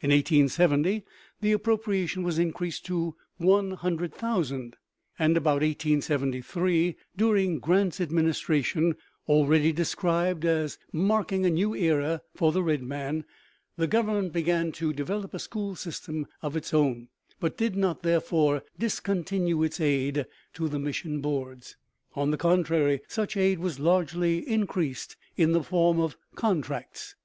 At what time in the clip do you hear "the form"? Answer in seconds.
25.52-26.00